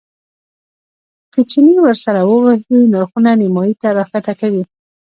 [1.33, 4.63] که چنې ورسره ووهې نرخونه نیمایي ته راښکته کوي.